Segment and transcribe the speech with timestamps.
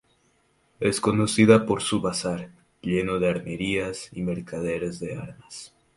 [0.79, 2.49] Es conocida por su bazar,
[2.81, 5.75] lleno de armerías y mercaderes de armas.